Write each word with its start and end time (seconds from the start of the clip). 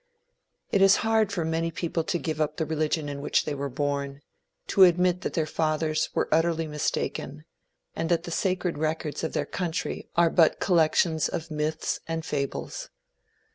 It 0.71 0.81
is 0.81 0.95
hard 1.05 1.31
for 1.31 1.45
many 1.45 1.69
people 1.69 2.03
to 2.05 2.17
give 2.17 2.41
up 2.41 2.57
the 2.57 2.65
religion 2.65 3.07
in 3.07 3.21
which 3.21 3.45
they 3.45 3.53
were 3.53 3.69
born; 3.69 4.21
to 4.69 4.81
admit 4.81 5.21
that 5.21 5.33
their 5.35 5.45
fathers 5.45 6.09
were 6.15 6.27
utterly 6.31 6.65
mistaken, 6.65 7.45
and 7.95 8.09
that 8.09 8.23
the 8.23 8.31
sacred 8.31 8.79
records 8.79 9.23
of 9.23 9.33
their 9.33 9.45
country 9.45 10.09
are 10.15 10.31
but 10.31 10.59
collections 10.59 11.27
of 11.29 11.51
myths 11.51 11.99
and 12.07 12.25
fables. 12.25 12.89